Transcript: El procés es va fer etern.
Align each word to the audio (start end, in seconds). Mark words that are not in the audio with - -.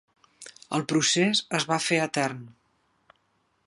El 0.77 0.85
procés 0.93 1.43
es 1.59 1.69
va 1.73 1.81
fer 1.91 2.03
etern. 2.09 2.45